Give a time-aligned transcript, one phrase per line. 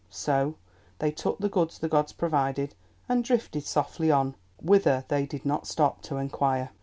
[0.09, 0.55] So
[0.97, 2.73] they took the goods the gods provided,
[3.07, 6.71] and drifted softly on—whither they did not stop to inquire.